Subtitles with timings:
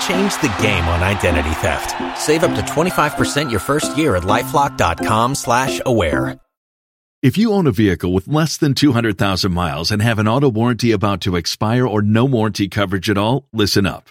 [0.00, 2.18] Change the game on identity theft.
[2.18, 6.38] Save up to 25% your first year at lifelock.com slash aware.
[7.20, 10.92] If you own a vehicle with less than 200,000 miles and have an auto warranty
[10.92, 14.10] about to expire or no warranty coverage at all, listen up.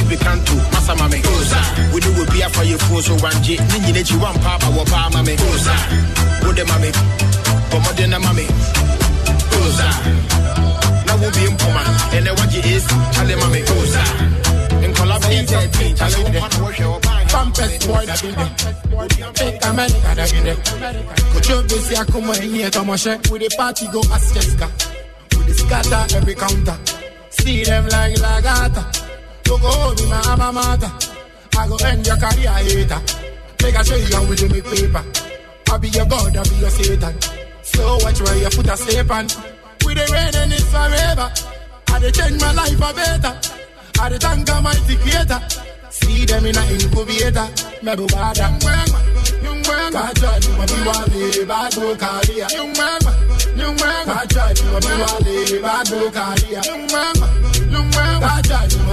[0.00, 1.20] Tripicanto, masa mame.
[1.92, 5.36] We do be a fire for so one jet, ninja one papa, wa pa mame.
[6.42, 6.90] Wo de mame,
[7.68, 8.46] pomo de na mame.
[11.04, 11.84] Na wo be impoma,
[12.16, 13.60] and the waji is chale mame.
[14.84, 19.34] In collaboration, chale wo Pampers boy da binde.
[19.34, 20.54] Take America da binde.
[21.32, 23.30] Kucho besi akuma enye tomoshe.
[23.30, 24.68] We the party go as Jessica.
[25.36, 26.78] We the scatter every counter.
[27.28, 29.09] See them like lagata.
[29.50, 30.90] You go be my alma mater.
[31.58, 33.00] I go end your career hater.
[33.62, 35.04] Make I show you how make paper.
[35.72, 37.14] I be your God, I be your Satan.
[37.62, 39.26] So watch where you put a step on.
[39.84, 41.32] We the rain and it's forever.
[41.90, 43.34] I dey change my life for better.
[44.00, 45.40] I dey thank Almighty Creator.
[45.90, 47.46] See them in a incubator.
[47.82, 48.46] Me bu bada.
[49.90, 52.46] Kacha ni wabi wale bado karia.
[52.56, 53.12] Yung mwema,
[53.58, 56.60] yung mwema, kacha ni wabi wale bado karia.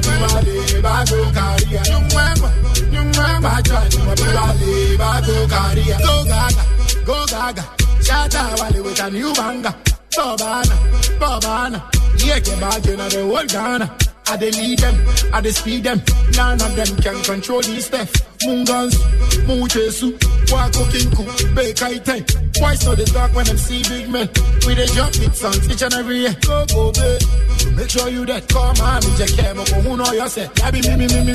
[0.01, 1.81] Ni wabi wale bado karia.
[1.91, 2.49] Yung mwema,
[2.93, 5.97] yung mwema, kacha ni wabi wale bado karia.
[5.97, 6.63] Go gaga,
[7.05, 7.63] go gaga.
[8.01, 9.73] Shatta wale with a new banger.
[10.17, 10.75] Bobana,
[11.19, 11.79] Bobana.
[12.25, 13.87] Yeah, ke bag in the whole Ghana.
[14.29, 14.95] I dey lead them,
[15.33, 16.01] I dey speed them.
[16.35, 18.11] None of them can control these stuff.
[18.43, 18.93] Mungans,
[19.47, 20.11] Muchesu,
[20.51, 21.23] Wako Kinku,
[21.55, 22.61] Bekaite.
[22.61, 24.29] Why so the dark when them see big men?
[24.67, 26.35] We dey jump hit songs each and every year.
[26.41, 27.21] Go, go, babe.
[27.77, 30.51] Make sure you that come on, me just care, but who know yourself?
[30.59, 31.33] Yeah, be me, me, me, me.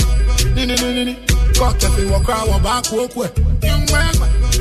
[0.55, 1.15] Ni, ni, ni, ni, ni.
[1.57, 3.31] Cock up in walk around, walk back, walk away.
[3.63, 4.15] Young man,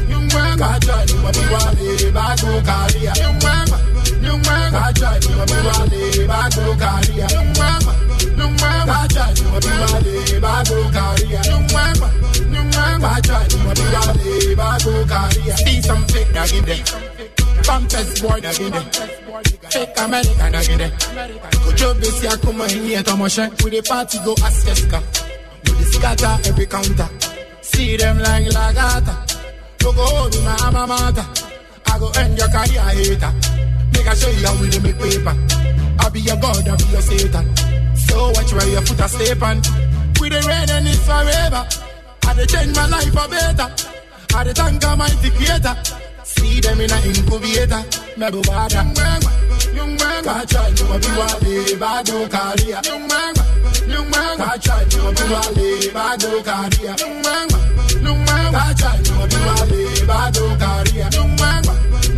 [0.08, 3.12] young man, kaja ni wabi wale, bado karia.
[3.22, 3.68] Young man,
[4.24, 7.24] young man, kaja ni wabi wale, bado karia.
[7.28, 7.28] Young man, young man, kaja ni wabi wale, bado karia.
[7.32, 7.81] Young man,
[11.46, 15.58] young man, kaja ni wabi wale, bado karia.
[15.58, 16.84] See some fake dog in there.
[17.64, 18.88] Pampers boy dog in there.
[19.72, 20.92] Fake American dog in there.
[21.64, 23.64] Kujo besi akuma hinye tomoshe.
[23.64, 25.02] We the party go as Jessica.
[25.66, 27.10] We the scatter every counter.
[27.62, 29.16] See them like lagata.
[29.82, 31.26] You go hold my alma mater.
[31.88, 33.34] I go end your career hater.
[33.94, 35.36] Make I show you how we make paper.
[36.00, 37.81] I be your God, I be your Satan.
[38.12, 39.58] So watch where your foot a step on.
[40.20, 41.64] We the rain and it's forever.
[42.28, 43.68] I dey change my life for better.
[44.36, 45.76] I dey thank Almighty Creator.
[46.24, 47.82] See them in a incubator.
[48.20, 48.82] Me bu bada.
[49.76, 52.80] Young man, kacha ni wabi wale bado karia.
[52.86, 53.34] Young man,
[53.88, 56.94] young man, kacha ni wabi wale bado karia.
[57.00, 57.48] Young man,
[58.04, 61.08] young man, kacha ni wabi wale bado karia.
[61.16, 61.64] Young man,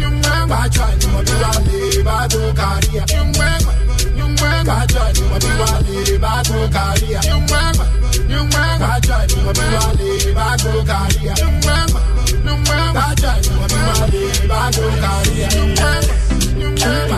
[0.02, 3.04] young man, kacha ni wabi wale bado karia.
[3.14, 3.73] Young man, young man,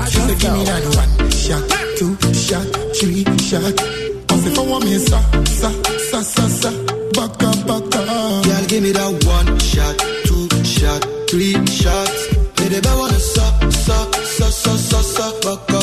[0.08, 1.64] She said, give me that one shot,
[1.98, 3.74] two shot, three shot.
[4.30, 5.70] I say, for one me, sa, sa,
[6.10, 6.72] sa, sa, sa,
[7.14, 7.68] back up.
[7.68, 12.36] Girl, give me that one shot, two shot, three shots.
[12.56, 15.75] The best wanna suck, suck, suck, suck, suck, baka, baka.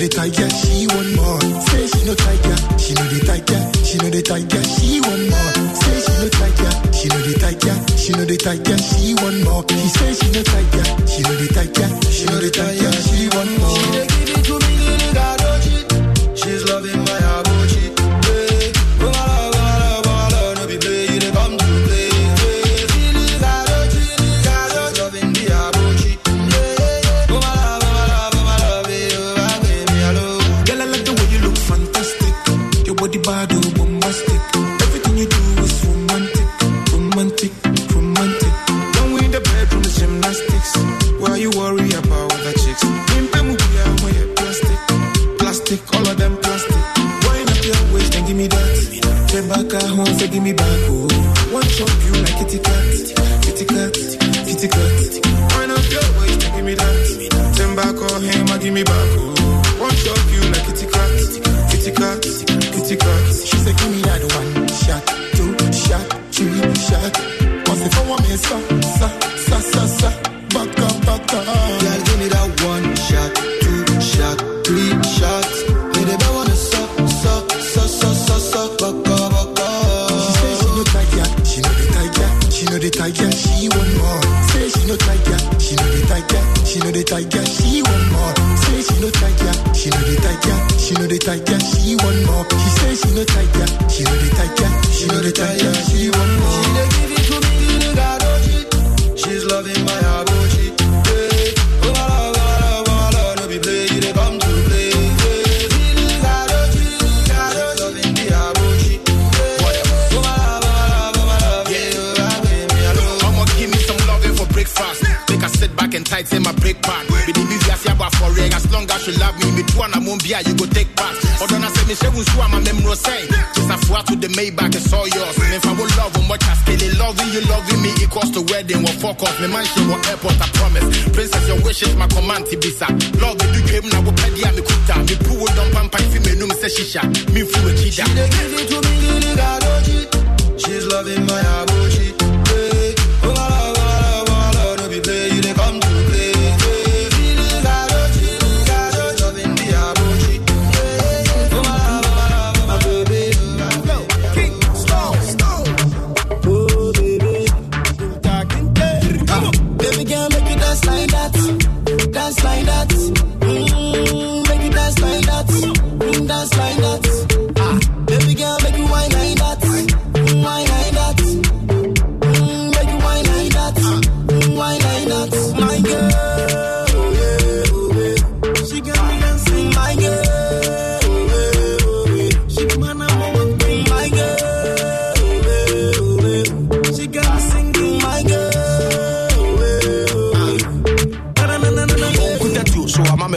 [0.00, 1.40] The tiger, she want more.
[1.68, 5.52] Say she no tiger, she know the tiger, she know the tiger, she want more.
[5.76, 9.64] Say she no tiger, she know the tiger, she know the tiger, she want more.
[9.68, 13.52] She say she no tiger, she know the tiger, she know the tiger, she want
[13.60, 13.79] more.
[50.30, 50.89] give me back.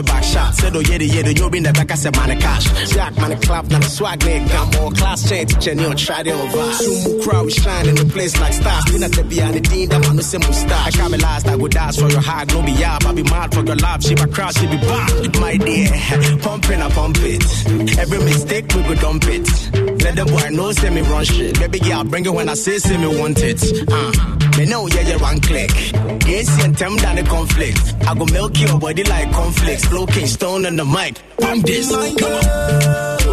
[0.03, 0.53] back shot.
[0.55, 1.91] Said, oh, yeah, yeah, you'll be in the back.
[1.91, 2.65] I said, man, the cash.
[2.93, 4.49] Jack, man, the clap, now the swag, nigga.
[4.49, 6.73] Got more class, change, teacher, you on try the over.
[6.73, 8.85] Soon, crowd, we shine in the place like stars.
[8.85, 10.87] Then not the behind the dean, that man, the same mustache.
[10.87, 12.47] I can't be last, I go dance for your heart.
[12.53, 14.03] No, be yab, I be mad for your love.
[14.03, 15.39] She my crowd, she be back.
[15.39, 15.89] My dear,
[16.41, 17.97] pumping, I pump it.
[17.97, 19.47] Every mistake, we go dump it.
[20.03, 21.59] Let them boy know, send me run shit.
[21.59, 23.61] Baby, yeah, I'll bring it when I say, send me want it.
[23.91, 24.43] Uh.
[24.57, 25.71] Me know yeah, yeah, one click.
[26.19, 27.79] Gains and them down the conflict.
[28.07, 29.91] I go milk your body like conflicts.
[29.91, 31.17] Low stone on the mic.
[31.37, 31.89] Pump this.
[31.89, 33.32] Come on.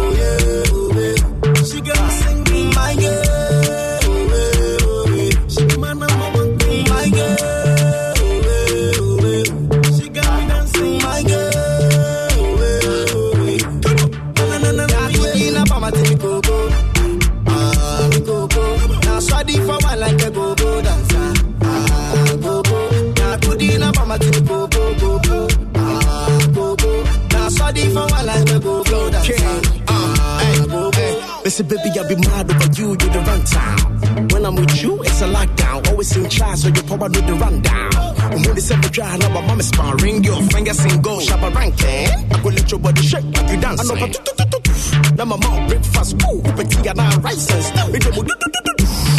[31.51, 34.31] Listen, baby, I'll be mad over you, you the runtime.
[34.31, 35.85] When I'm with you, it's a lockdown.
[35.89, 37.91] Always in charge, so you probably do the rundown.
[38.31, 40.23] I'm set seven try, now my mom is sparring.
[40.23, 42.31] Your fingers in gold, shabba ranking.
[42.31, 43.81] I go let your body shake like you dance.
[43.81, 48.60] I know, but now my mom breakfast, boo, but you got rice and stuff.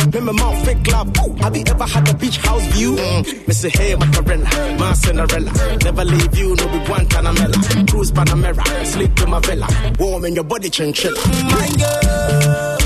[0.06, 0.84] Remember Mount love.
[0.84, 1.16] Club.
[1.40, 2.96] Have you ever had a beach house view?
[2.96, 3.46] Mm.
[3.48, 5.52] Missy Hey, Macarena, my Cinderella.
[5.84, 7.90] Never leave you, no, we want Panamera.
[7.90, 9.66] Cruise Panamera, sleep to my villa.
[9.98, 11.16] Warm in your body, chinchilla.
[11.50, 12.81] My girl.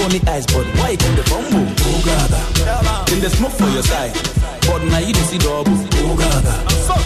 [0.00, 1.66] Only eyes, but white in the fumble.
[1.68, 2.40] Oh, Gaga.
[3.12, 4.12] In the smoke for your side.
[4.66, 5.72] But now you don't see double.
[5.74, 6.54] Oh, Gaga.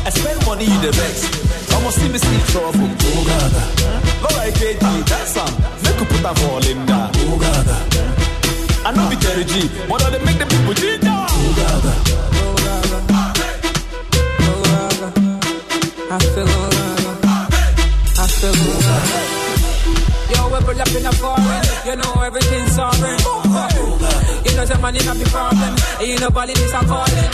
[0.04, 1.26] I spend money, you the vex.
[1.74, 2.88] Almost see me see trouble.
[2.90, 3.62] Oh, Gaga.
[4.22, 5.52] Not like they do, that song.
[5.82, 7.10] Make you put a ball in that.
[7.26, 7.76] Oh, Gaga.
[8.84, 11.26] I know we carry G, but they make the people G down.
[11.30, 11.92] Oh, Gaga.
[12.42, 12.98] Oh, Gaga.
[14.42, 15.08] Oh, Gaga.
[16.10, 17.12] I feel oh, Gaga.
[18.18, 19.31] I feel oh, Gaga
[20.74, 21.64] trouble up in a foreign.
[21.86, 23.18] You know everything's sovereign.
[24.44, 25.74] You know the money not the problem.
[26.00, 27.30] Ain't nobody this I'm calling.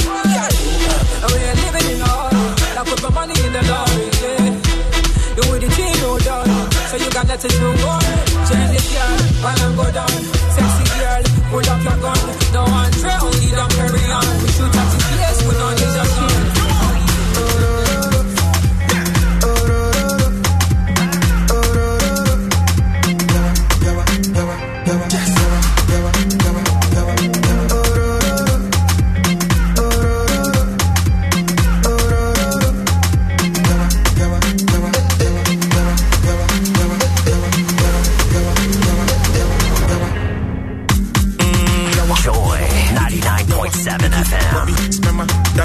[1.28, 2.78] We're living in a hurry.
[2.78, 4.06] I put my money in the lorry.
[4.22, 5.38] Yeah.
[5.38, 6.46] You with the team, no doubt.
[6.90, 8.14] So you got nothing to worry.
[8.48, 10.18] Change the girl, while I'm go down.
[10.54, 12.22] Sexy girl, pull up your gun.
[12.54, 14.34] No one trail, we don't carry on.
[14.42, 15.76] We shoot at the place, we don't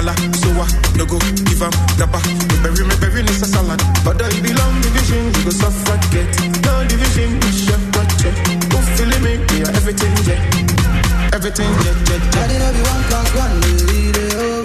[0.04, 0.68] So I
[0.98, 1.72] no go give up.
[1.96, 2.20] grabba.
[2.20, 3.80] No berry, me berry, no salad.
[4.04, 6.28] But I belong division, you go suffocate.
[6.60, 8.36] No division, it's your project.
[8.68, 9.38] Go feel me.
[9.38, 11.32] make everything, yeah.
[11.32, 12.72] Everything, yeah, yeah, yeah.
[12.72, 13.04] Be one
[14.60, 14.63] one.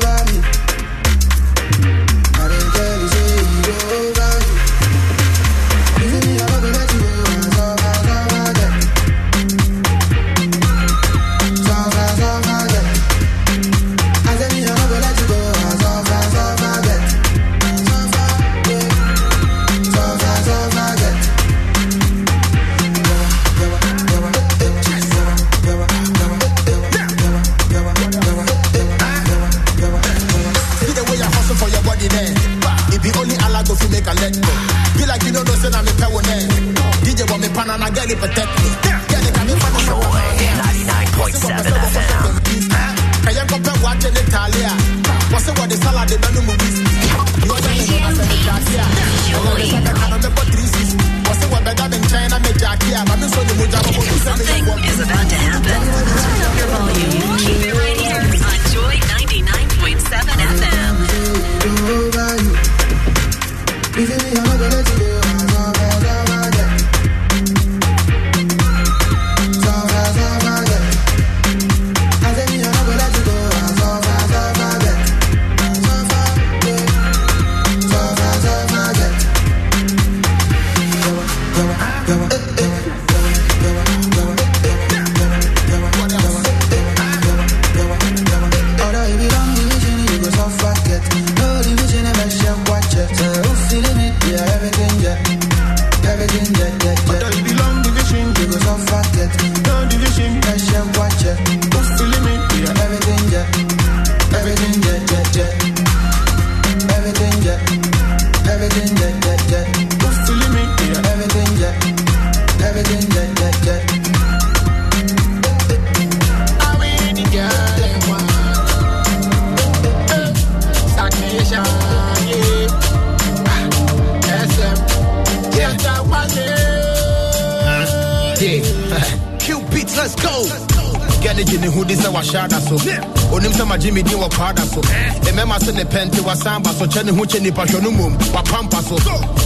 [137.39, 138.96] se nipa hwɛ no mom wapampa so.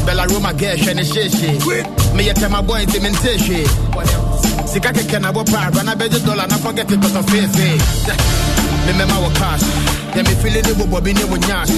[0.06, 1.84] Bɛla roma gɛ hwɛ ne hyeehye
[2.16, 3.68] meyɛ tɛma bɔe nti mentee hwee
[4.68, 7.78] sika kɛkɛ na bɔ paa bana bɛgye dɔla na fɔgɛte tɔtɔ feefee
[8.86, 9.64] memɛma wɔ cash.
[10.16, 11.74] Yɛ mefili ne bobɔ bi ne wo nyash.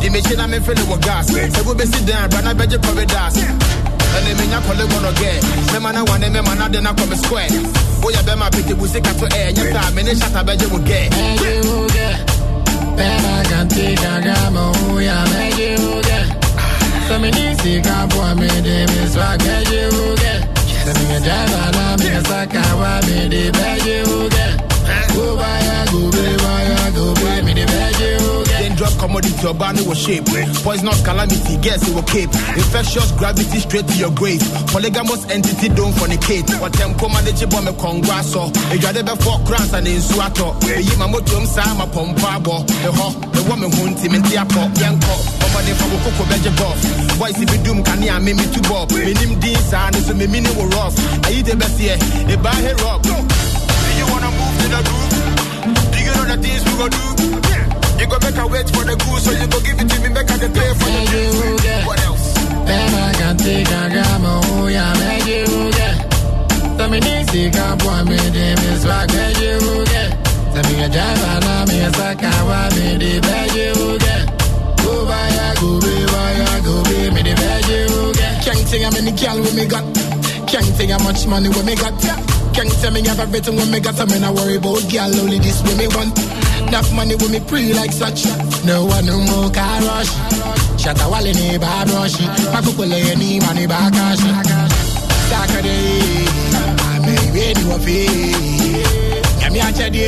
[0.00, 1.26] De mehye na memfele wɔ gas.
[1.30, 3.36] Sɛ wobɛsi dɛn bana bɛgye kɔbedas
[4.16, 5.30] ɛne menya kɔle gɔnɔ gɛ
[5.72, 7.48] mɛma na wane mɛma na de na kɔme square.
[8.02, 12.35] Woyɛ bɛma petebu sika to ɛ nyɛ saa mene shata bɛgye wo gɛ
[12.96, 13.34] Pena
[19.14, 20.32] swag me yuge
[20.84, 24.46] So me ga java na me ga saka wa me de be yuge
[25.14, 26.76] Go baya go be baya
[28.76, 30.24] me drop commodity your body will shape.
[30.62, 32.30] Poisonous calamity, guess it will cape.
[32.56, 34.40] Infectious gravity straight to your grave.
[34.68, 36.48] Polygamous entity don't fornicate.
[36.60, 38.50] What them command the bomb congrats oh.
[38.52, 40.56] ah, or a jade before crans and in suato.
[40.68, 42.66] A yima motum sama pompabo.
[42.66, 45.14] The ho, the woman who intimate apo, yanko.
[45.44, 46.24] Over the for coco
[46.56, 47.18] buff.
[47.18, 48.90] Boys if you doom can ya me to bob.
[48.92, 50.96] Minim din san so me mini ah, will rough.
[51.24, 51.96] Are you the best here?
[52.28, 53.02] The bar here rock.
[53.02, 55.14] Do you wanna move to the groove?
[55.92, 57.65] Do you know the things we go do?
[57.98, 60.08] You go make a wait for the goose, so you go give it to me,
[60.12, 61.86] make a the pay for the juice.
[61.86, 62.26] What else?
[62.66, 65.88] Pena cantica gamo ya me yuge
[66.76, 70.02] So me nisi kapwa me de me swag me yuge
[70.52, 74.16] So me ga java na me ga saka wa me de be yuge
[74.82, 78.90] Go baya go be baya go be me the de be yuge Can't think how
[78.90, 79.84] many gal we me got.
[80.50, 81.94] Can't think how much money we me got.
[82.52, 85.38] Can't tell me have everything when me got so me not worry about gal only
[85.38, 86.14] this way me want
[86.58, 88.26] Enough money when me pre like such.
[88.64, 90.10] No one no more car rush
[90.80, 92.16] Shut a wall in a bad rush.
[92.52, 94.22] Makukule ni money back cash.
[95.30, 96.26] Saturday
[96.90, 98.06] I may ready wa fi
[99.40, 100.06] Yami achadi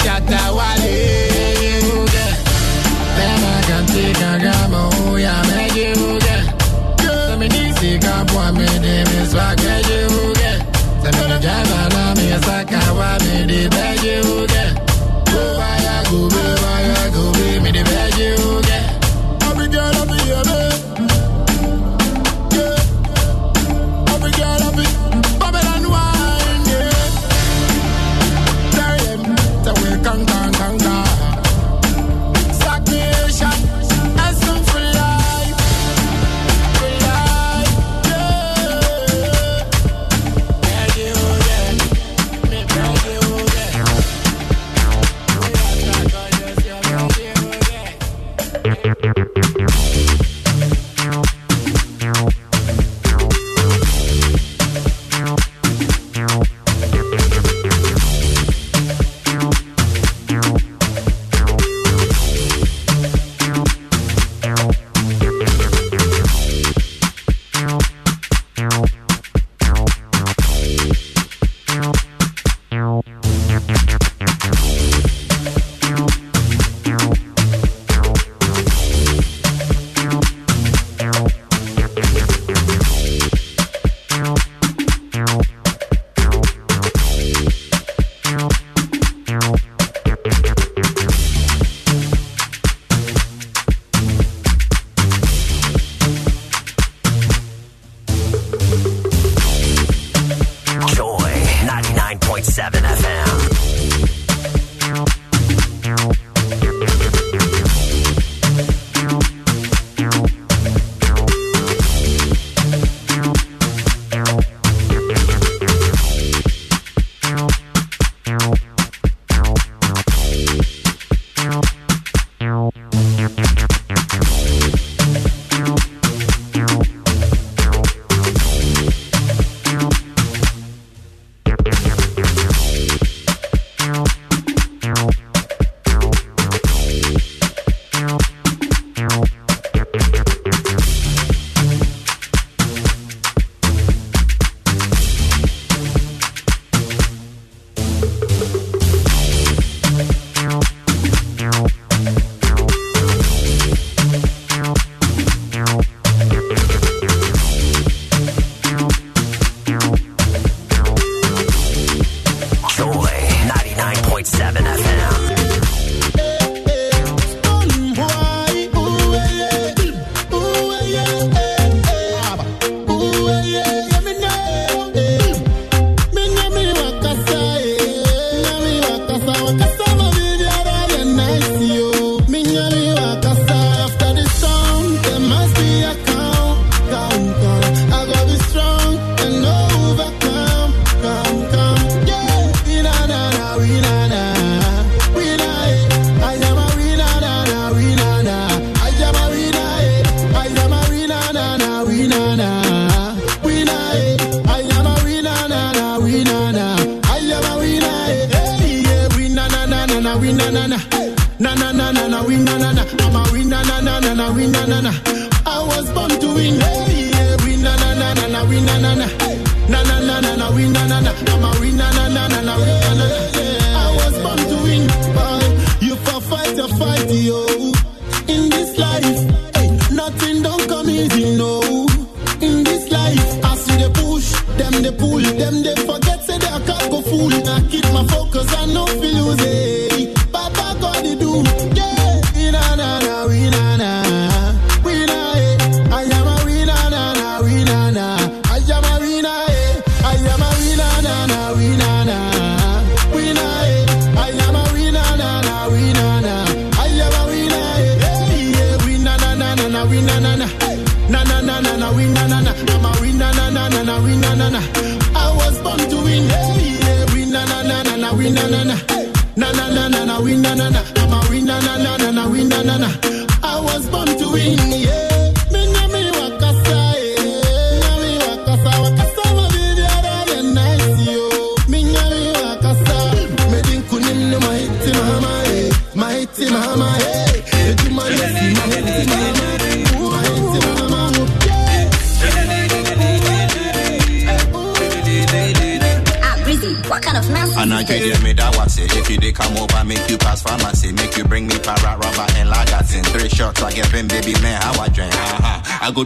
[0.00, 0.82] Shut a wall
[3.16, 4.53] Then I can take a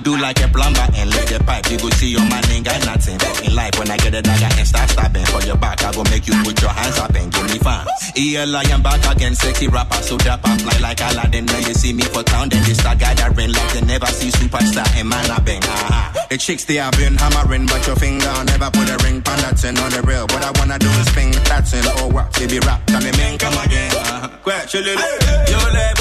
[0.01, 1.71] do like a plumber and lick the pipe.
[1.71, 3.19] You go see your man ain't got nothing.
[3.47, 6.05] In life, when I get a dagger and start stabbing for your back, I go
[6.05, 7.87] make you put your hands up and give me fun.
[8.17, 11.47] EL, I am back again, sexy rapper, so dapper, fly like Aladdin.
[11.47, 14.87] Now you see me for town, then they start gathering like they never see superstar
[14.99, 15.63] and man I bang.
[15.63, 16.27] Uh-huh.
[16.31, 19.59] The chicks they have been hammering, but your finger never put a ring on that
[19.59, 20.27] thing on the real.
[20.29, 22.33] What I wanna do is finger that thing or what?
[22.39, 23.93] Baby rap, tell me man come again.
[23.93, 24.29] Uh-huh.
[25.49, 25.98] Yo le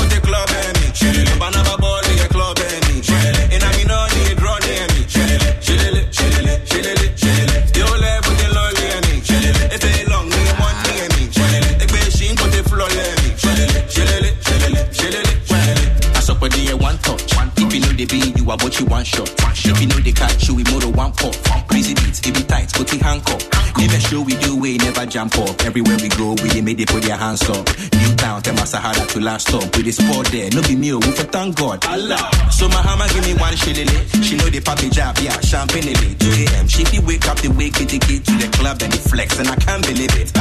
[18.80, 19.30] you what you want shot.
[19.66, 21.36] If you know the catch, you we motor one pop.
[21.68, 23.57] Crazy beats, it be tight, put the handcuff.
[23.88, 25.62] Never show we do we never jump up.
[25.64, 27.64] Everywhere we go, we they put their hands up.
[27.96, 29.64] New town, tell my Sahara to last stop.
[29.76, 31.86] We the sport there, no be me, oh, we for thank God.
[31.86, 32.20] Allah.
[32.52, 34.04] So my hammer give me one shillelagh.
[34.22, 36.20] She know the papi job, yeah, champagne it.
[36.20, 36.68] 2 a.m.
[36.68, 39.48] She be wake up the wake it get to the club and the flex, and
[39.48, 40.36] I can't believe it.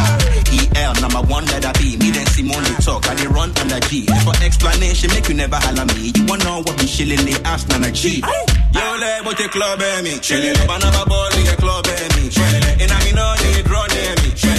[0.75, 1.97] EL number one that I be.
[2.03, 4.07] Me then Simone they talk, I they run under G.
[4.27, 6.11] For explanation, make you never holler me.
[6.19, 7.39] You wanna know what be shillelagh?
[7.47, 8.23] Ask Nana G.
[8.79, 10.13] Yo, le, but the club me.
[10.21, 12.29] Chillin', banana ball in your club me.
[12.29, 14.29] Chillin', and I no need near me.
[14.41, 14.56] Chillin',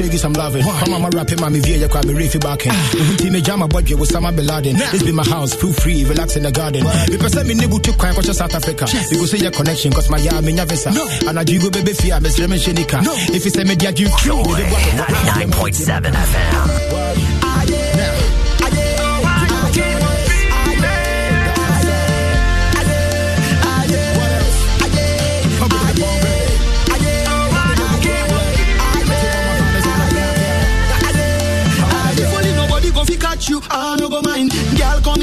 [0.00, 0.62] on, baby, let me show you some loving.
[0.62, 2.72] Come on, my rapping, mommy, via your crab, reefy barking.
[2.74, 3.16] Ah.
[3.18, 4.76] Team me jam, my boy, with Osama Bin Laden.
[4.76, 6.84] This be my house, feel free, relax in the garden.
[7.10, 8.86] Because let me nibble to crime, cause South Africa.
[9.10, 10.90] You go say your connection, cause my yam in your visa.
[11.26, 13.00] And I do go baby fear, Miss Lemon Shenika.
[13.34, 17.37] If you say me, dia, you Joy 99.7 FM.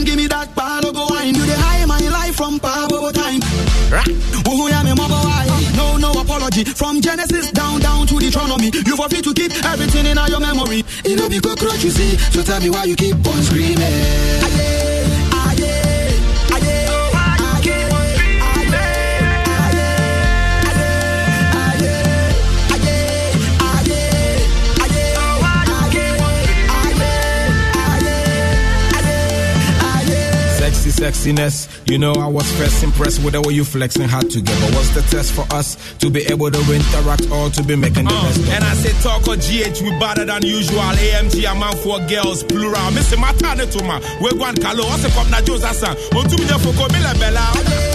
[0.06, 1.34] Give me that palo go wine.
[1.34, 3.42] You the high my life from Pabo time.
[4.46, 5.18] Who ya me mama?
[5.76, 6.64] No, no apology.
[6.64, 8.72] From Genesis down, down to Deuteronomy.
[8.86, 10.84] You for free to keep everything in your memory.
[11.04, 12.18] It no be cockroach you see.
[12.32, 13.82] So tell me why you keep on screaming.
[13.82, 14.95] Aye,
[30.96, 34.68] sexiness, you know I was first impressed with the way you flexing hard together.
[34.76, 38.16] What's the test for us to be able to interact or to be making the
[38.16, 38.40] uh, best?
[38.50, 40.80] And I say talk or GH we better than usual.
[40.80, 42.92] AMG a man for girls plural.
[42.92, 44.00] Missy matane to ma.
[44.24, 44.86] We go and kalo.
[44.86, 45.96] What's the cop na Josa san?
[46.16, 47.95] On to me for bella.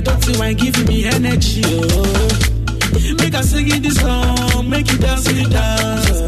[0.00, 2.28] Don't you want, giving me energy, oh.
[3.18, 6.20] Make I sing this song, make you dance it dance.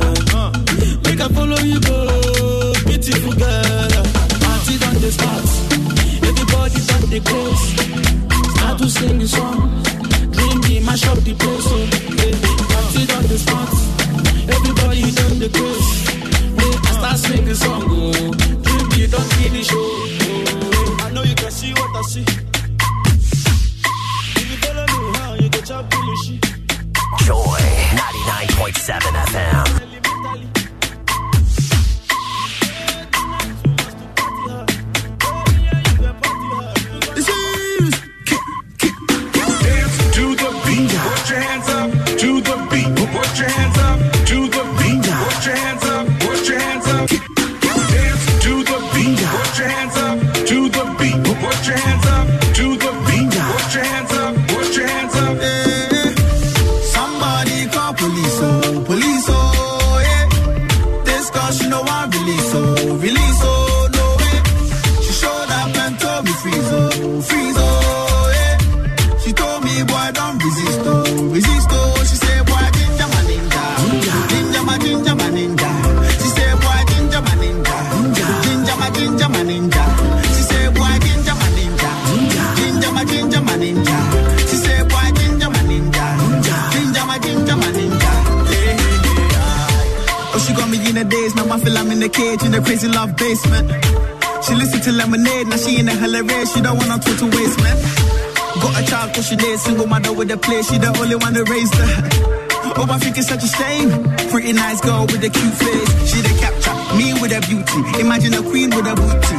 [1.04, 4.04] Make I follow you go, beautiful girl.
[4.44, 5.44] Party on the spot,
[6.28, 7.64] everybody on the close.
[8.56, 9.82] Start to sing the song,
[10.32, 11.64] dream me, mash up the place.
[11.64, 11.81] So,
[28.82, 29.21] 99.7
[94.44, 96.52] She listen to lemonade, now she in a hilarious.
[96.52, 97.76] She don't want her to waste, man.
[98.60, 100.68] Got a child cause she did single mother with a place.
[100.70, 102.42] She the only one that raised her.
[102.76, 103.90] Oh, I think it's such a shame.
[104.30, 105.90] Pretty nice girl with a cute face.
[106.10, 107.80] She the capture, me with a beauty.
[108.00, 109.38] Imagine a queen with a booty.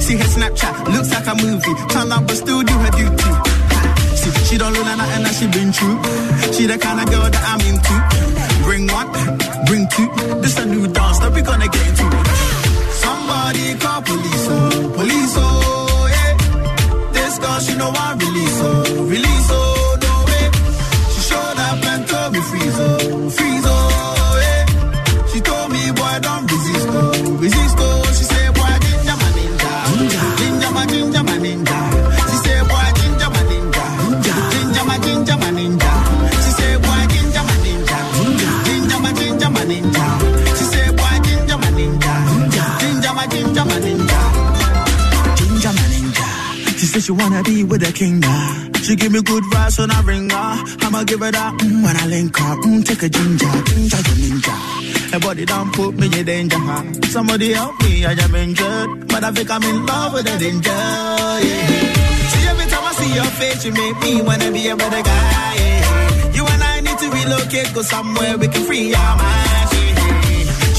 [0.00, 1.74] See her Snapchat, looks like a movie.
[1.88, 3.30] Turn up but still do her duty.
[4.18, 5.98] See, she don't look like nothing that she been through.
[6.52, 7.94] She the kind of girl that I'm into.
[8.64, 9.08] Bring one,
[9.64, 10.08] bring two.
[10.40, 12.63] This a new dance that we gonna get into.
[13.04, 16.32] Somebody call police, oh, police, oh, yeah.
[17.12, 20.44] This girl, she know I release, oh, release, oh, no way.
[21.12, 25.26] She showed up and told me freeze, oh, freeze, oh, yeah.
[25.32, 27.93] She told me, boy, don't resist, oh, resist, oh.
[47.04, 48.70] She wanna be with a king now.
[48.82, 50.64] She give me good vibes when I ring her.
[50.80, 52.56] I'ma give her that mm, when I link her.
[52.64, 54.56] Mm, take a ginger, ginger your ninja.
[55.12, 56.56] Her body don't put me in danger.
[56.56, 56.82] Huh?
[57.12, 59.06] Somebody help me, I am injured.
[59.08, 60.70] But I think I'm in love with a danger.
[60.70, 62.32] Yeah.
[62.32, 65.54] See every time I see your face, you make me wanna be a better guy.
[65.60, 66.32] Yeah.
[66.32, 69.72] You and I need to relocate, go somewhere we can free our minds.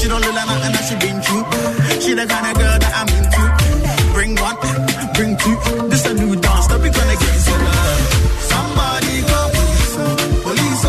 [0.02, 1.46] She don't look like nothing that she been through.
[2.02, 3.42] She the kind of girl that I'm into.
[4.12, 4.56] Bring one,
[5.16, 5.56] bring two.
[5.88, 7.54] This a new dance that we gonna get into.
[8.52, 10.84] Somebody go police, oh, police,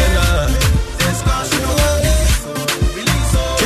[0.00, 0.48] yeah.
[0.98, 3.60] This girl, she know what it is, oh, release, oh.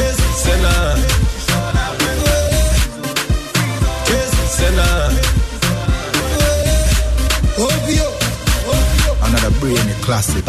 [9.27, 10.45] Another brainy classic.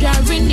[0.00, 0.46] Jarin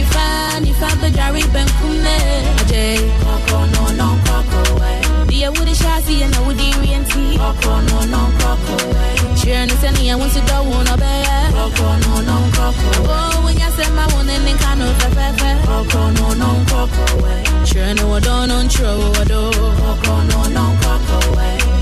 [0.64, 2.18] ni fa be jari ben kum ne.
[2.62, 5.00] Ajay, koko no no koko way.
[5.30, 7.24] Dia would shasi and I would orienti.
[7.38, 9.16] Koko no no koko way.
[9.40, 11.52] Sharing this any I want to go on a bear.
[11.58, 12.90] Koko no no koko.
[13.14, 15.52] Oh, when you say my one and then kind of fe fe fe.
[15.68, 17.44] Koko no no koko way.
[17.66, 18.14] Sharing no
[18.58, 18.92] on tro
[19.32, 19.42] do.
[19.82, 20.66] Koko no no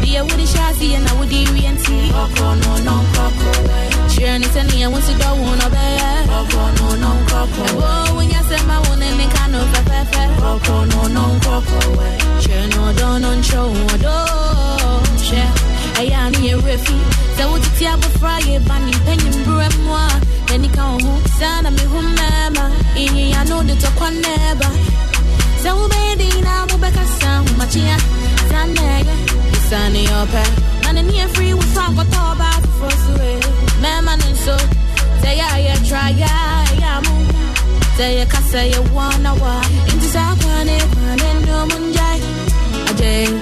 [0.05, 0.11] way.
[0.11, 2.11] Dia would shasi and I would orienti.
[2.11, 3.89] Koko no no koko way.
[4.09, 6.25] Sharing this any I want to go on a bear.
[6.27, 7.63] Koko no no koko.
[7.81, 10.23] Oh, when you say my one and then kind of fe fe fe.
[10.39, 12.17] Koko no no koko way.
[12.41, 14.17] Sharing no don't on tro do.
[15.25, 15.53] Share.
[15.99, 16.95] ɛyɛ ano yɛ werɛ fi
[17.37, 20.07] sɛ wotete abɔfra yɛ ba ne mpanyim berɛ mu a
[20.47, 22.65] n'ani ka wo ho saa na mehu mmarima
[23.01, 24.69] ɛnyia no de tɔkwa na ɛba
[25.63, 27.97] sɛ wobɛyɛ den na mobɛkasa ahomakyea
[28.49, 29.34] saa na ɛyɛ
[29.69, 30.43] yɛ ɔpɛ
[30.93, 33.43] na and near free with song got all about for sweet.
[33.81, 34.55] Man, man, and so
[35.21, 37.31] say yeah, yeah, try yeah, yeah, move.
[37.97, 39.33] Say yeah, cause say you wanna no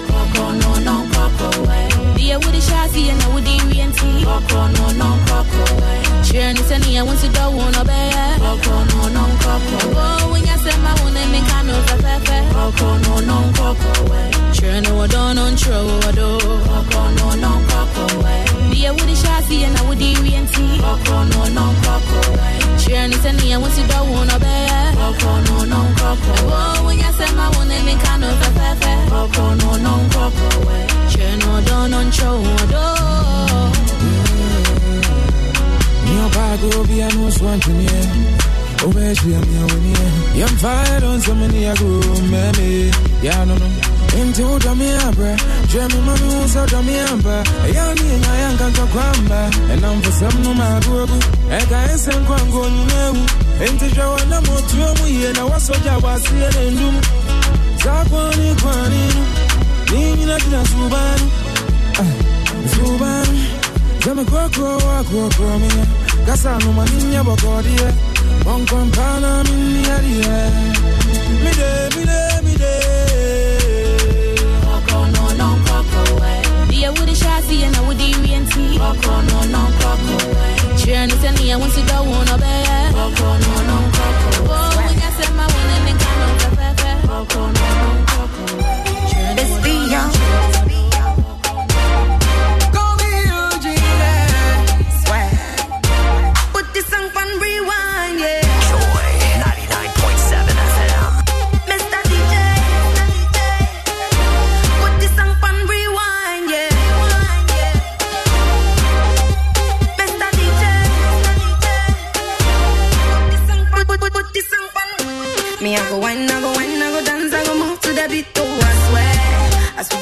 [0.07, 1.87] Koko, no, no, Koko, way.
[2.15, 4.23] Be a woody shazzy and a.
[4.23, 6.02] Koko, no, no, Koko, way.
[6.23, 8.37] Sharon is any, I want to go on a bear.
[8.39, 9.77] Koko, no, no, Koko.
[9.93, 12.39] Oh, when you say my one, I know for pepe.
[12.53, 14.31] Koko, no, no, Koko, way.
[14.53, 16.29] Sharon, no, oh, don't oh, on true, do.
[16.39, 18.45] Koko, no, no, Koko, way.
[18.71, 20.79] Be a woody shazzy and a woody rienti.
[20.79, 22.55] Koko, no, no, Koko, way.
[22.79, 24.93] Sharon is any, I want to go on a bear.
[24.95, 26.33] Koko, no, no, Koko.
[26.49, 28.93] Oh, when you say my one, I know for pepe.
[29.11, 30.87] Koko, no, no, Koko, way.
[31.11, 33.92] Sharon, no, oh, don't on true, do.
[36.23, 37.85] Mio pago via no swan to me.
[38.85, 39.93] Obe shi am ya wini.
[40.39, 41.99] Yam fire on so many ago
[42.31, 42.91] meme.
[43.21, 43.67] Ya no no.
[44.15, 44.43] Into
[44.73, 45.35] mi abra.
[45.67, 47.43] Jemi mami usa da mi amba.
[47.75, 49.51] Ya ni nya yang kan to kwamba.
[49.71, 51.03] And I'm for some no ma go.
[51.51, 53.21] E ka esen kwango ni newu.
[53.65, 56.49] Enti jawa na motu mu ye na waso ja wasi e
[58.61, 59.03] kwani.
[59.91, 61.27] Ni ni na tina subanu.
[61.99, 62.33] Ah,
[66.27, 66.73] Subanu.
[67.11, 67.93] Jame kwa kwa wa kwa kwa mi Gasa no maninya bokodie
[68.43, 70.51] Bon kompana minni arie
[71.43, 72.73] Mi de mi de mi de
[74.63, 76.41] Koko, no, no, Koko, way.
[76.69, 78.77] Be a woody shazzy and a woody rienti.
[78.77, 80.77] Koko, no, no, Koko, way.
[80.77, 82.91] Sharon is any, I want to go on a bear.
[82.91, 83.77] Koko, no, no,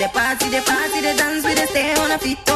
[0.02, 2.51] the party, the party, the dance, we the stay on a feet,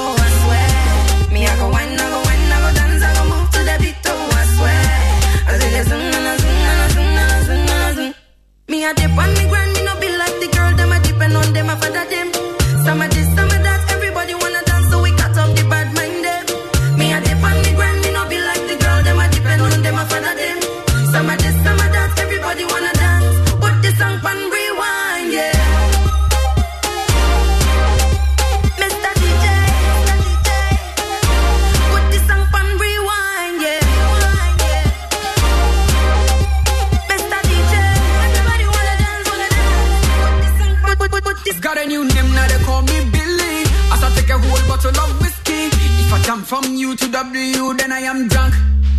[41.46, 43.64] this Got a new name now they call me Billy.
[43.94, 45.70] I take a whole bottle of whiskey.
[46.02, 48.54] If I jump from U to W, then I am drunk.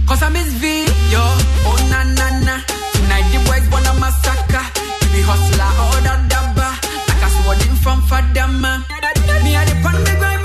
[0.09, 1.23] Cause I miss V, yo.
[1.67, 2.55] Oh na na na.
[2.95, 4.65] Tonight the boys wanna massacre.
[5.03, 6.69] You be hustler or the dabba.
[7.09, 8.83] Like a swording from Fadama.
[8.89, 9.45] Uh.
[9.45, 10.36] Me a dip on the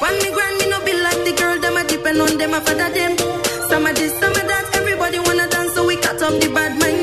[0.00, 2.60] A me grind, me no be like the girl, them a depend on them, a
[2.60, 3.18] father them.
[3.68, 6.78] Some of this, some of that, everybody wanna dance, so we cut off the bad
[6.78, 6.97] mind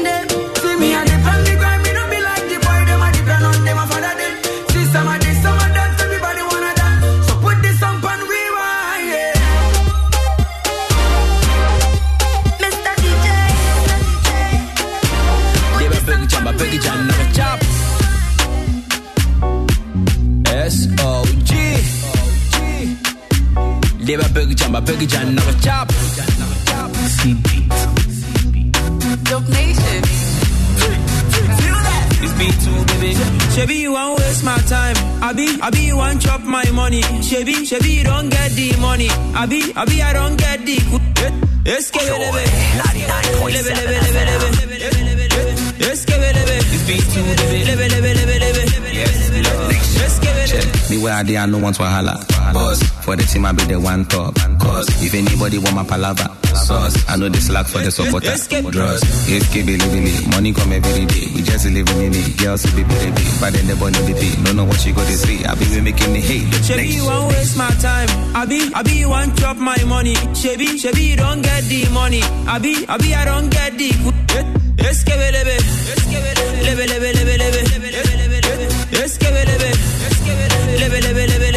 [37.25, 39.09] Shebi, Shebi you don't get the money.
[39.09, 40.75] I be, I don't get the.
[41.65, 42.03] Yes, give
[50.37, 50.89] it.
[50.89, 52.15] Me Anywhere I dey, I no want wahala.
[52.53, 54.35] Boss, for the team I be the one top.
[54.59, 58.33] Cause if anybody want my palava, sauce, I know the slack for the supporter.
[58.73, 61.29] Draws, escape, believe me, money come every day.
[61.33, 62.37] We just living in it.
[62.41, 64.29] Girls will be baby, but then the no be.
[64.41, 65.45] No know what you got to say.
[65.45, 66.49] I be making me hate.
[66.65, 68.09] Shebi you won't waste my time.
[68.35, 70.15] I be, I be you want chop my money.
[70.33, 72.21] Shebi, Shebi you don't get the money.
[72.49, 73.89] I be, I be I don't get the.
[74.85, 75.57] Eskebelebe,
[76.65, 77.61] lebe lebe lebe lebe,
[79.03, 79.69] eskebelebe,
[80.79, 81.54] lebe lebe lebe lebe,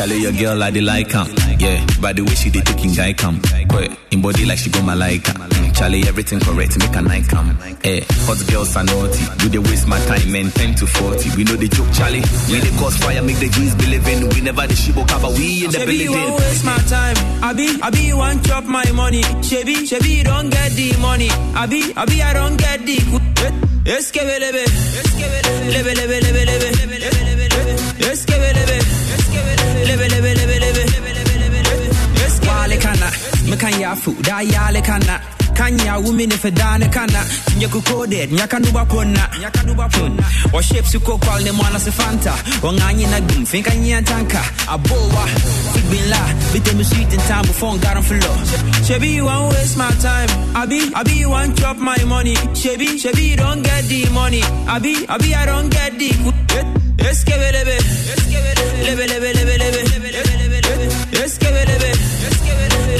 [0.00, 0.06] eskebelebe.
[0.10, 1.26] Charlie, your girl like the like am.
[1.60, 3.40] Yeah, by the way she dey taking guy cam.
[3.70, 5.32] Wait, in body like she go malaika.
[5.34, 7.56] Mm, Charlie, everything correct, make a night cam.
[7.84, 9.22] Eh, hot girls are naughty.
[9.44, 10.50] We dey waste my time, man.
[10.50, 11.36] 10 to 40.
[11.36, 12.22] We know the joke, Charlie.
[12.50, 14.28] We dey cause fire, make the G's believe in.
[14.30, 16.30] We never the shibo cover, we in the Shebi you building.
[16.30, 17.16] won't waste my time.
[17.44, 19.22] I be, I be you want chop my money.
[19.44, 21.28] Shebi, Shebi you don't get the money.
[21.30, 22.98] I be, I don't get the.
[23.80, 24.64] Eskebelebe,
[25.72, 26.68] lebe lebe lebe lebe,
[28.10, 28.49] eskebelebe,
[29.88, 30.82] lebe lebe lebe lebe.
[32.50, 33.10] Wale kana,
[33.48, 35.39] me kan ya fu, da yale kana.
[35.60, 37.20] Kanya women if a dana kana,
[37.60, 40.54] nyaku coded, nyakanuba ponna, nyakanuba ponna.
[40.54, 42.32] Or shapes you cook all the mana se fanta,
[42.64, 44.40] or ngani na gum, think I nyan tanka,
[44.72, 45.24] a boa,
[45.76, 46.16] fit bin la,
[46.54, 48.36] bit them sweet in time before got on floor.
[48.88, 50.30] Shebi you won't waste my time.
[50.56, 52.34] I be, I be you want chop my money.
[52.56, 54.40] Shebi, Shebi you don't get the money.
[54.42, 56.08] I be, I don't get the.
[57.04, 57.76] Eskebelebe,
[58.86, 59.80] lebe lebe lebe lebe,
[61.20, 61.90] eskebelebe,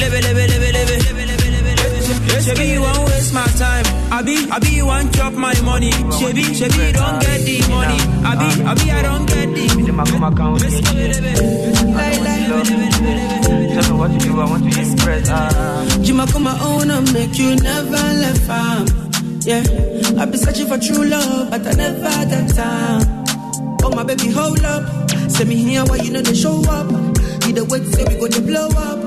[0.01, 0.60] lebe lebe lebe lebe.
[2.41, 3.85] Shebi you won't waste my time.
[4.11, 5.91] I be, I be you want chop my money.
[5.91, 8.01] Shebi, Shebi don't get the money.
[8.25, 9.71] I be, I don't get the.
[9.93, 10.11] Money.
[13.75, 15.29] Tell me what to do, I want to impress.
[16.01, 18.87] Jima come my own oh, and make you never left farm.
[19.41, 19.63] Yeah,
[20.21, 23.25] I've been searching for true love, but I never had time.
[23.83, 25.11] Oh my baby, hold up.
[25.31, 26.89] Send me here why you know they show up.
[26.89, 29.01] The wait say we go to blow up.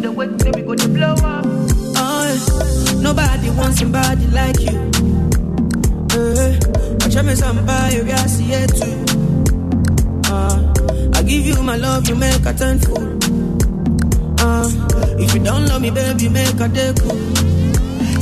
[0.00, 1.49] The wait say we go to blow up.
[3.70, 4.76] Wants somebody like you.
[6.10, 6.58] Uh,
[7.02, 8.98] I try me somebody, I see it too.
[10.26, 10.72] Uh,
[11.14, 13.06] I give you my love, you make a turn fool.
[14.42, 14.66] Uh,
[15.22, 17.14] if you don't love me, baby, make a day cool.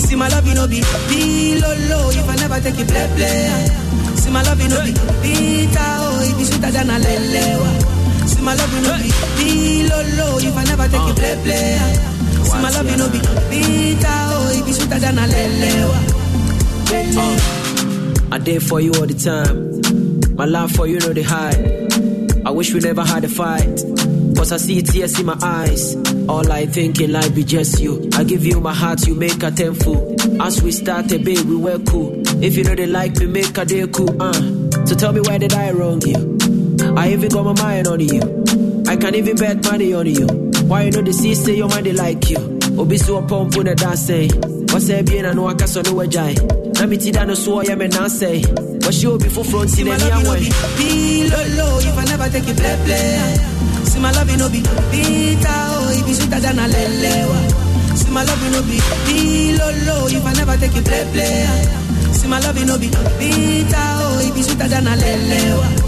[0.05, 2.11] See my love, you know be be low low.
[2.11, 4.17] If I never take it play play.
[4.21, 8.29] See my love, you know be bitter oh, it be sweeter than a lelewa.
[8.29, 10.39] See my love, you know be be low low.
[10.45, 12.08] If I never take it play play.
[12.61, 15.23] My love, you be bitter oh, sweeter than a
[18.31, 20.37] I did for you all the time.
[20.37, 22.47] My love for you know the hide.
[22.47, 23.83] I wish we never had a fight.
[24.37, 25.97] Cause I see tears in my eyes.
[26.29, 28.09] All I think in life be just you.
[28.15, 30.21] I give you my heart, you make a tenfold.
[30.41, 32.23] As we started, babe, we were cool.
[32.43, 34.23] If you know they like me, make a day cool.
[34.23, 34.33] Uh.
[34.87, 36.39] So tell me why did I wrong you?
[36.97, 38.85] I even got my mind on you.
[38.87, 40.48] I can even bet money on you.
[40.69, 42.37] Why you know the sea say your mind they like you?
[42.79, 44.29] Obi so pump on the dance say.
[44.71, 46.35] What's that being I know I can so no jai.
[46.79, 48.43] Na me ti da no so ya me na say.
[48.43, 48.47] Eh?
[48.85, 50.41] What's you before front See in my any you way?
[50.45, 51.79] be be low low.
[51.81, 53.37] If I never take it play play.
[53.89, 57.41] See my love, you know be bitter oh, it be sweeter than a lelewa.
[57.97, 58.77] See my love, you know be
[59.09, 60.05] be low.
[60.07, 62.13] If I never take it play play.
[62.13, 65.88] See my love, you know be bitter oh, it be sweeter than a lelewa.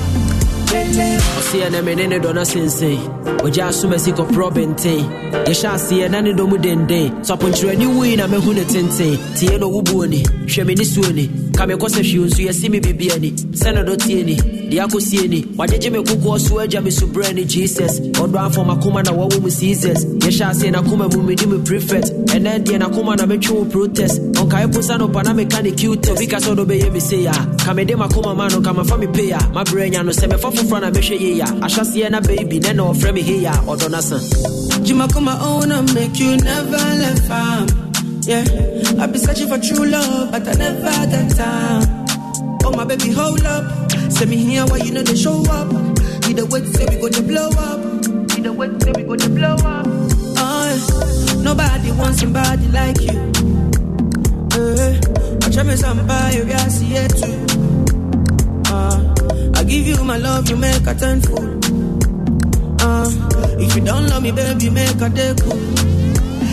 [0.70, 2.98] Ɔseɛ na mene ne dɔ no sensɛn
[3.44, 5.02] ɔgya asom asi kɔporɔ bɛnten
[5.46, 9.68] yɛhyɛ aseɛ na ne dɔ mu denden aponkyerɛni wui na mahu ne tenten tie no
[9.68, 13.18] wobuo ni hwɛ me ne suo ni ka me kɔsɛ hwee nso yɛsi me bibia
[13.20, 13.30] ni.
[13.32, 17.44] Sɛ ne dɔ tie ni deɛ ni wagyegye me kokoɔ so agya me so ne
[17.44, 18.00] jesus.
[18.00, 22.64] Ɔdɔ afɔ makoma na wɔwɔ mu seasons yɛhyɛ ase nakoma mu medi me prefect ɛnɛ
[22.64, 24.20] deɛ nakoma na metwe wo protest.
[24.32, 27.26] Ɔnkae po no pa na meka ne cute obi ka sɛ ɔdɔ bɛyɛ me sei
[27.26, 27.32] a
[27.64, 30.50] ka mede makoma ma no ka mafa me pei a mabrɛ nya no sɛ mɛfa
[30.54, 33.90] foforɔ na mɛhwɛ yei a ahyɛseɛ na baabi nɛ na ɔfrɛ me hei a ɔdɔ
[33.90, 34.18] no sa.
[38.26, 38.44] Yeah,
[39.00, 42.06] I've been searching for true love, but I never had time.
[42.64, 43.89] Oh my baby, hold up.
[44.10, 45.70] Send me here why you know they show up.
[46.26, 47.80] You the wait say we go to blow up.
[48.36, 49.86] You the wait say we go to blow up.
[50.42, 53.16] Oh, nobody wants somebody like you.
[54.52, 54.92] Uh,
[55.42, 57.36] I try me somebody, I see it too.
[58.72, 59.14] Uh,
[59.56, 61.58] I give you my love, you make a turn fool.
[62.82, 63.10] Uh,
[63.58, 65.58] if you don't love me, baby, make a day cool.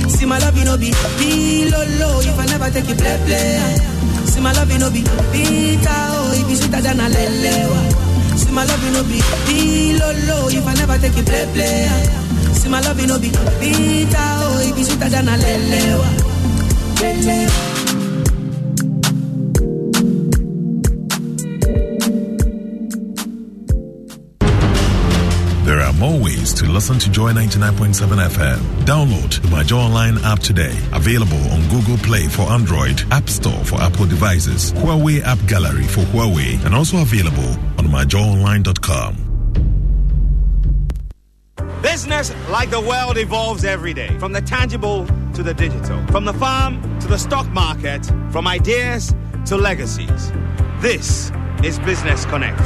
[0.09, 2.19] See my love, you know be be low low.
[2.21, 3.97] If I never take it play play.
[4.37, 8.37] See my love, you know be bitter oh, it be sweeter than a lelewa.
[8.37, 10.47] See my love, you know be low.
[10.47, 12.53] If I never take it play play.
[12.53, 16.05] See my love, you know be bitter oh, it be sweeter than a lelewa.
[17.01, 17.76] Lelewa.
[26.47, 28.57] More ways to listen to Joy 99.7 FM.
[28.85, 30.75] Download the My Joy Online app today.
[30.93, 36.01] Available on Google Play for Android, App Store for Apple devices, Huawei App Gallery for
[36.11, 39.23] Huawei, and also available on myjoyonline.com.
[41.81, 44.17] Business, like the world, evolves every day.
[44.19, 49.15] From the tangible to the digital, from the farm to the stock market, from ideas
[49.45, 50.31] to legacies.
[50.81, 51.31] This
[51.63, 52.59] is Business Connect.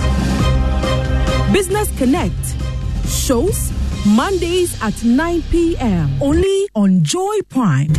[1.53, 2.55] Business Connect
[3.11, 3.71] shows
[4.05, 6.09] Mondays at 9 p.m.
[6.21, 7.93] only on Joy Prime.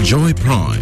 [0.00, 0.81] Joy Prime.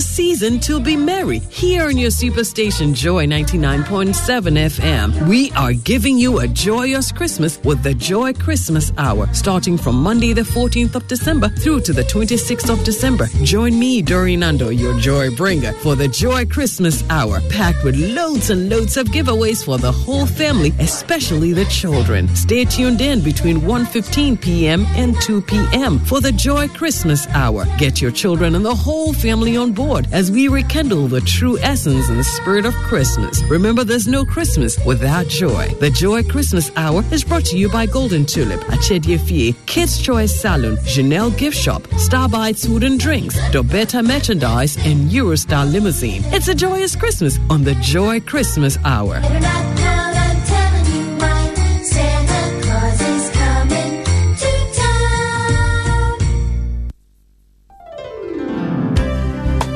[0.00, 1.40] The season to be merry.
[1.50, 7.82] Here on your superstation Joy 99.7 FM, we are giving you a joyous Christmas with
[7.82, 12.70] the Joy Christmas Hour, starting from Monday the 14th of December through to the 26th
[12.72, 13.26] of December.
[13.42, 18.48] Join me, Doreen Andoh, your joy bringer, for the Joy Christmas Hour, packed with loads
[18.48, 22.26] and loads of giveaways for the whole family, especially the children.
[22.34, 24.86] Stay tuned in between 1:15 p.m.
[24.96, 25.98] and 2 p.m.
[25.98, 27.66] for the Joy Christmas Hour.
[27.76, 32.08] Get your children and the whole family on board as we rekindle the true essence
[32.08, 33.42] and spirit of Christmas.
[33.44, 35.66] Remember, there's no Christmas without joy.
[35.80, 40.76] The Joy Christmas Hour is brought to you by Golden Tulip, Achediefie, Kids Choice Salon,
[40.78, 46.22] Janelle Gift Shop, Starbites Food and Drinks, Dobeta Merchandise, and Eurostar Limousine.
[46.26, 49.20] It's a joyous Christmas on the Joy Christmas Hour.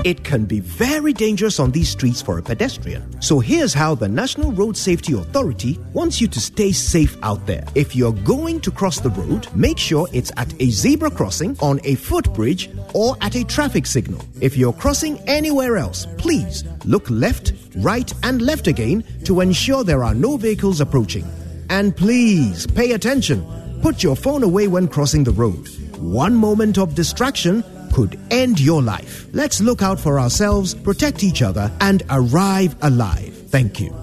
[0.05, 3.23] It can be very dangerous on these streets for a pedestrian.
[3.23, 7.65] So here's how the National Road Safety Authority wants you to stay safe out there.
[7.75, 11.81] If you're going to cross the road, make sure it's at a zebra crossing, on
[11.85, 14.21] a footbridge, or at a traffic signal.
[14.43, 20.05] If you're crossing anywhere else, please look left, right, and left again to ensure there
[20.05, 21.25] are no vehicles approaching.
[21.71, 23.43] And please pay attention.
[23.81, 25.67] Put your phone away when crossing the road.
[25.97, 29.29] One moment of distraction could end your life.
[29.33, 33.33] Let's look out for ourselves, protect each other, and arrive alive.
[33.49, 33.95] Thank you.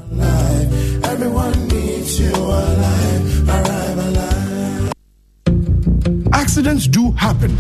[6.32, 7.52] Accidents do happen.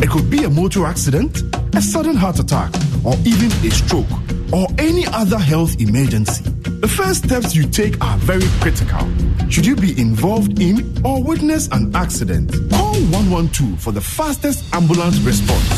[0.00, 1.42] It could be a motor accident,
[1.74, 2.72] a sudden heart attack,
[3.04, 4.06] or even a stroke,
[4.52, 6.42] or any other health emergency.
[6.80, 9.06] The first steps you take are very critical.
[9.50, 15.18] Should you be involved in or witness an accident, call 112 for the fastest ambulance
[15.20, 15.68] response.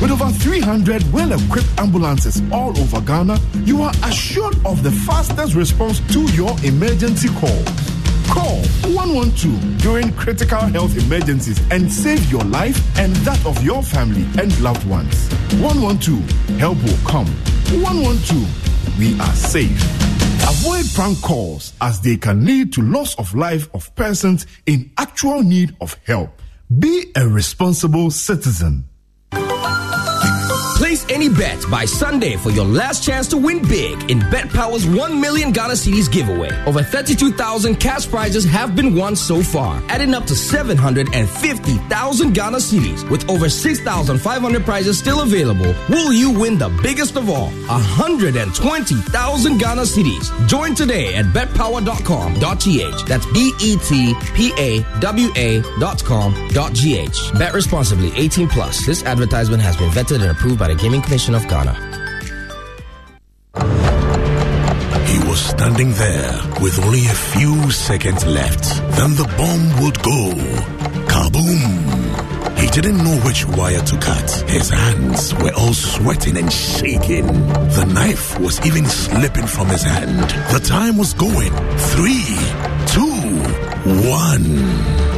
[0.00, 5.54] With over 300 well equipped ambulances all over Ghana, you are assured of the fastest
[5.54, 7.62] response to your emergency call.
[8.28, 8.62] Call
[8.94, 14.58] 112 during critical health emergencies and save your life and that of your family and
[14.60, 15.28] loved ones.
[15.60, 17.26] 112, help will come.
[17.82, 19.82] 112, we are safe.
[20.48, 25.42] Avoid prank calls as they can lead to loss of life of persons in actual
[25.42, 26.40] need of help.
[26.78, 28.84] Be a responsible citizen.
[31.04, 35.20] Place any bet by Sunday for your last chance to win big in BetPawa's 1
[35.20, 36.48] million Ghana Cedis giveaway.
[36.66, 43.10] Over 32,000 cash prizes have been won so far, adding up to 750,000 Ghana Cedis.
[43.10, 47.50] With over 6,500 prizes still available, will you win the biggest of all?
[47.66, 50.48] 120,000 Ghana Cedis.
[50.48, 53.06] Join today at betpawa.com.gh.
[53.06, 56.02] That's B E T P A W A dot
[56.74, 57.38] GH.
[57.38, 58.84] Bet responsibly, 18 plus.
[58.86, 61.74] This advertisement has been vetted and approved by the Gaming Commission of Ghana.
[65.08, 68.62] He was standing there with only a few seconds left.
[68.96, 70.30] Then the bomb would go.
[71.10, 72.58] Kaboom!
[72.60, 74.30] He didn't know which wire to cut.
[74.48, 77.26] His hands were all sweating and shaking.
[77.26, 80.30] The knife was even slipping from his hand.
[80.52, 81.50] The time was going.
[81.90, 82.38] Three,
[82.94, 85.13] two, one.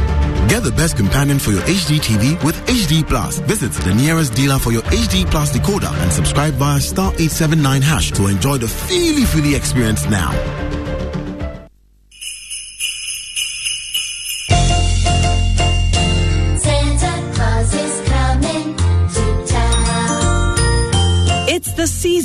[0.47, 3.39] Get the best companion for your HD TV with HD Plus.
[3.39, 8.11] Visit the nearest dealer for your HD Plus decoder and subscribe via star 879 hash
[8.13, 10.66] to enjoy the feely feely experience now.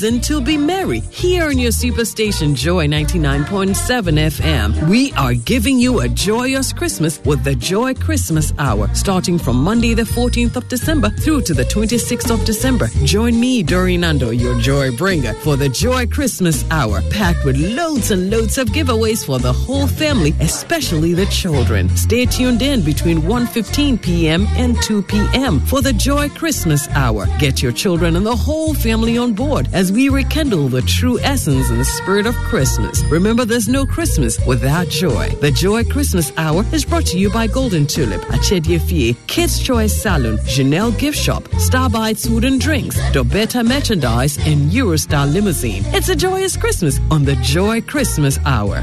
[0.03, 3.73] Season to be merry here on your superstation Joy 99.7
[4.19, 4.89] FM.
[4.89, 9.95] We are giving you a joyous Christmas with the Joy Christmas Hour starting from Monday
[9.95, 12.89] the 14th of December through to the 26th of December.
[13.05, 18.11] Join me, Doreen Andoh, your joy bringer, for the Joy Christmas Hour packed with loads
[18.11, 21.89] and loads of giveaways for the whole family, especially the children.
[21.97, 24.49] Stay tuned in between 1:15 p.m.
[24.57, 25.61] and 2 p.m.
[25.61, 27.27] for the Joy Christmas Hour.
[27.39, 31.68] Get your children and the whole family on board as we rekindle the true essence
[31.70, 33.05] and spirit of Christmas.
[33.05, 35.28] Remember, there's no Christmas without joy.
[35.40, 39.95] The Joy Christmas Hour is brought to you by Golden Tulip, Achedie Fie, Kids Choice
[39.95, 45.82] Salon, Janelle Gift Shop, Starbites Food and Drinks, Dobeta Merchandise, and Eurostar Limousine.
[45.88, 48.80] It's a joyous Christmas on the Joy Christmas Hour.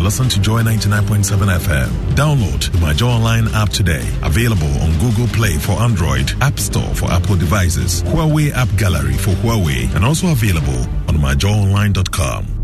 [0.00, 1.88] Listen to Joy 99.7 FM.
[2.14, 4.06] Download the My Joy Online app today.
[4.22, 9.30] Available on Google Play for Android, App Store for Apple devices, Huawei App Gallery for
[9.42, 12.59] Huawei, and also available on myjoyonline.com.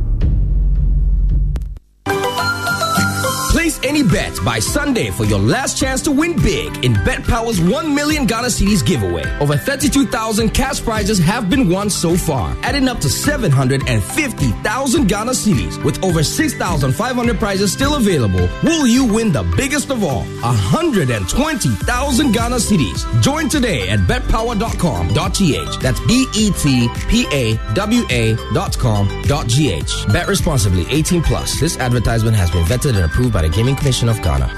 [3.86, 8.26] any bet by Sunday for your last chance to win big in BetPawa's 1 million
[8.26, 9.22] Ghana Cedis giveaway.
[9.38, 15.84] Over 32,000 cash prizes have been won so far, adding up to 750,000 Ghana Cedis.
[15.84, 20.24] With over 6,500 prizes still available, will you win the biggest of all?
[20.42, 23.22] 120,000 Ghana Cedis.
[23.22, 25.80] Join today at betpawa.com.gh.
[25.80, 30.12] That's B E T P A W A dot com dot GH.
[30.12, 31.60] Bet responsibly, 18 plus.
[31.60, 34.48] This advertisement has been vetted and approved by the Gaming Commission of Ghana.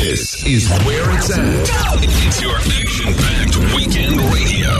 [0.00, 1.68] This is where it's at.
[2.02, 4.72] It's your action-packed weekend radio.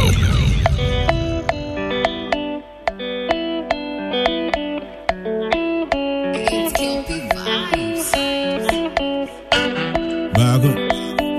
[10.33, 10.71] Bago,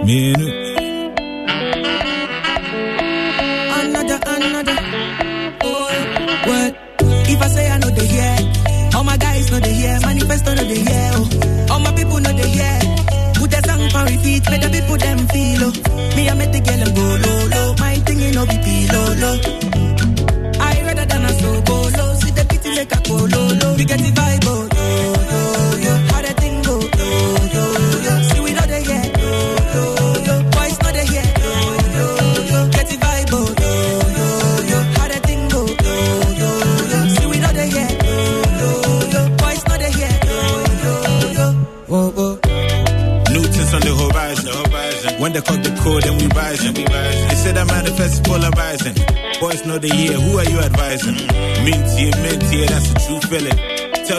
[0.06, 0.47] menu.
[10.68, 11.12] They hear.
[11.72, 12.80] All my people know they hear.
[13.36, 15.77] Put that song for repeat, make the people them feel, oh.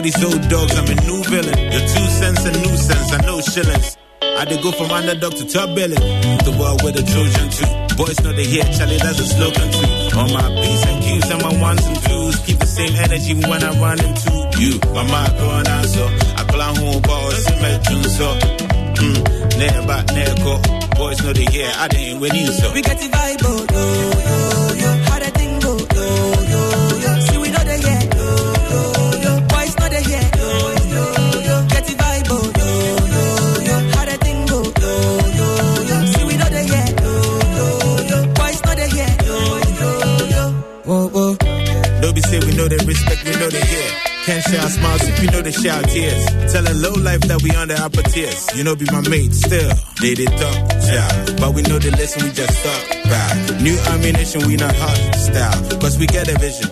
[0.08, 1.58] These old dogs I'm a new villain.
[1.72, 3.12] Your two cents a nuisance.
[3.12, 3.96] I know shillings.
[4.22, 6.00] I did go from underdog to top billing.
[6.48, 7.68] The world with a Trojan too.
[7.96, 10.16] Boys know they hear Charlie, that's a slogan too.
[10.16, 12.36] On my P's and Q's and my ones and twos.
[12.46, 14.80] Keep the same energy when I run into you.
[14.96, 16.04] My mind going out so.
[16.38, 18.28] I call on home boss and met you so.
[19.02, 19.20] Mm,
[19.60, 20.56] never never.
[20.96, 22.72] Boys know they hear I didn't win you so.
[22.72, 23.84] We get the vibe, oh, yo,
[24.24, 24.47] yo,
[44.28, 46.52] Can't share smiles if you know they shout tears.
[46.52, 48.44] Tell Telling low life that we under upper tiers.
[48.54, 49.72] You know, be my mate still.
[50.04, 51.08] They did talk, yeah.
[51.40, 53.62] But we know they listen, we just talk back.
[53.64, 55.80] New ammunition, we not hot style.
[55.80, 56.68] Cause we get a vision.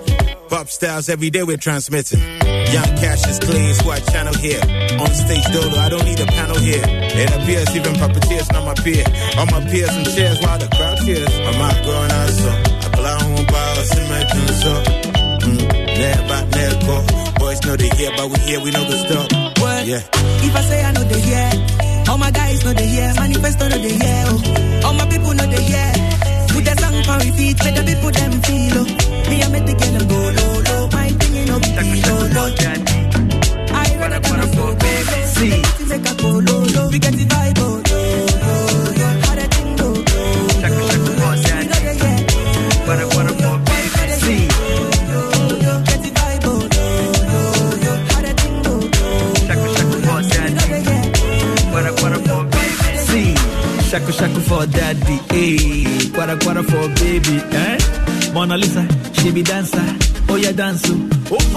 [0.52, 2.20] Pop styles every day we're transmitting.
[2.76, 4.60] Young cash is clean, so I channel here.
[5.00, 6.84] On stage dodo, I don't need a panel here.
[6.84, 9.08] It appears even puppeteers not my peer.
[9.40, 11.32] All my peers and chairs while the crowd cheers.
[11.32, 12.52] I'm out growing out so.
[12.52, 14.28] I blow on power, cement
[14.60, 15.75] so.
[15.98, 16.96] Never, never go.
[17.38, 19.32] Boys know they hear, but we here, we know the stop.
[19.60, 19.86] What?
[19.86, 20.02] Yeah.
[20.46, 21.50] If I say I know they hear,
[22.10, 23.12] all my guys know they hear,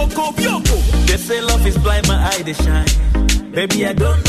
[0.09, 1.07] Bioko, Bioko.
[1.07, 3.51] They say love is blind, my eye they shine.
[3.51, 4.28] Baby, I don't know.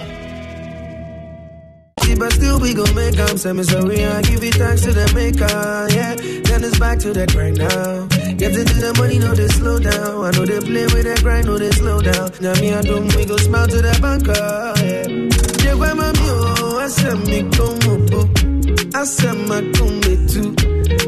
[3.37, 5.47] Say me sorry, I give it thanks to the maker,
[5.95, 6.15] yeah.
[6.15, 8.05] Then it's back to the grind now.
[8.37, 10.25] Getting to the money, no they slow down.
[10.25, 12.29] I know they play with the grind, no they slow down.
[12.41, 14.35] Now me and them, we go smile to the banker,
[14.83, 15.65] yeah.
[15.65, 20.53] Yeah, why my oh, I said me come up, I said my come too.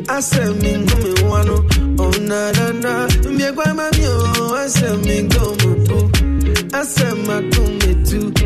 [0.10, 1.50] I said me come me one,
[2.00, 3.08] oh na na na.
[3.30, 6.74] Yeah, why my I said me come up.
[6.74, 8.43] I said my come too.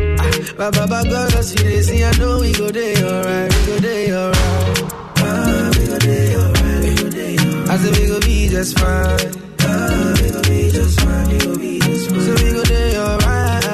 [0.60, 3.78] Ah, Baba God, I see this, see I know we go there, alright, we go
[3.78, 4.82] there, alright.
[5.18, 7.70] Ah, we go there, alright, we go there, alright.
[7.70, 9.32] I said we go be just fine.
[9.60, 12.20] Ah, we go be just fine, we go be just fine.
[12.20, 13.64] So we go there, alright.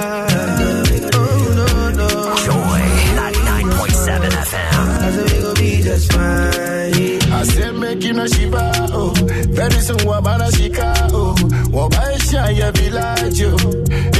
[1.14, 2.08] Oh no no.
[2.46, 2.82] Joy
[3.18, 4.72] 99.7 FM.
[5.02, 7.32] I said we go be just fine.
[7.32, 9.12] I said make you no shiva, oh
[9.58, 11.34] Very soon wabana shika, oh
[11.74, 14.13] Wabaisha ya village, oh Even only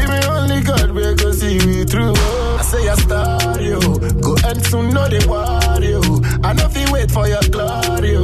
[0.65, 3.81] God will go see me through, I say I start you,
[4.21, 8.17] Go and soon know the worry, oh I know if you wait for your glory,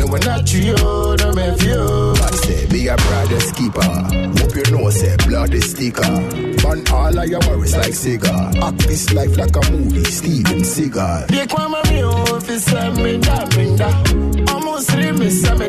[0.00, 3.82] No one not you, no me few Man say, be a brother's keeper.
[3.82, 6.02] Hope you know, say, blood is sticker.
[6.62, 8.50] Burn all of your worries like cigar.
[8.62, 11.26] Act this life like a movie, Steven Seagal.
[11.28, 15.68] They kwa mami oh, fi se mi da mi da Almost three mi se me